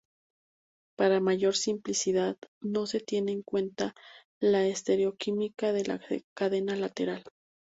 [0.97, 3.93] Para mayor simplicidad, no se tiene en cuenta
[4.41, 6.01] la estereoquímica de la
[6.33, 7.23] cadena lateral.